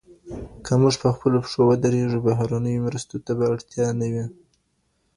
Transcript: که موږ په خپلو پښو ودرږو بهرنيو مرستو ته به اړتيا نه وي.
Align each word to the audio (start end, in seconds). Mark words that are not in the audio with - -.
که 0.65 0.71
موږ 0.81 0.95
په 1.03 1.09
خپلو 1.15 1.37
پښو 1.43 1.61
ودرږو 1.69 2.19
بهرنيو 2.25 2.83
مرستو 2.85 3.17
ته 3.25 3.31
به 3.37 3.45
اړتيا 3.53 3.87
نه 3.99 4.07
وي. 4.13 4.25